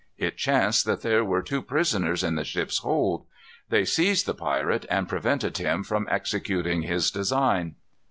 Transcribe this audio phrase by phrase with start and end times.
[0.17, 3.27] It chanced that there were two prisoners in the ship's hold.
[3.69, 7.75] They seized the pirate, and prevented him from executing his design.